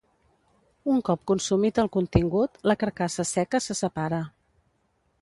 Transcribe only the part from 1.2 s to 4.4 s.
consumit el contingut, la carcassa seca se separa.